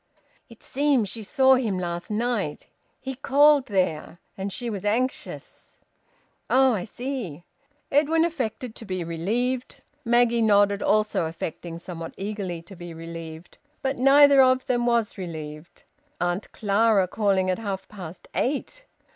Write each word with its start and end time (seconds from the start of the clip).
"It 0.49 0.63
seems 0.63 1.09
she 1.09 1.21
saw 1.21 1.53
him 1.53 1.77
last 1.77 2.09
night. 2.09 2.65
He 2.99 3.13
called 3.13 3.67
there. 3.67 4.17
And 4.35 4.51
she 4.51 4.67
was 4.67 4.83
anxious." 4.83 5.79
"Oh! 6.49 6.73
I 6.73 6.85
see!" 6.85 7.43
Edwin 7.91 8.25
affected 8.25 8.73
to 8.73 8.85
be 8.85 9.03
relieved. 9.03 9.75
Maggie 10.03 10.41
nodded, 10.41 10.81
also 10.81 11.25
affecting, 11.25 11.77
somewhat 11.77 12.15
eagerly, 12.17 12.63
to 12.63 12.75
be 12.75 12.95
relieved. 12.95 13.59
But 13.83 13.99
neither 13.99 14.41
of 14.41 14.65
them 14.65 14.87
was 14.87 15.19
relieved. 15.19 15.83
Auntie 16.19 16.49
Clara 16.51 17.07
calling 17.07 17.51
at 17.51 17.59
half 17.59 17.87
past 17.87 18.27
eight! 18.33 18.85